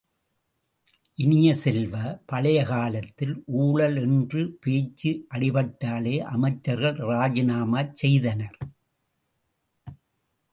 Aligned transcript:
இனிய 1.17 1.49
செல்வ, 1.53 1.95
பழைய 2.25 2.63
காலத்தில் 2.63 3.43
ஊழல் 3.45 3.95
என்று 3.95 4.41
பேச்சு 4.59 5.11
அடிப்பட்டாலே 5.29 6.15
அமைச்சர்கள் 6.29 6.97
ராஜிநாமாச் 7.11 7.93
செய்தனர். 7.93 8.57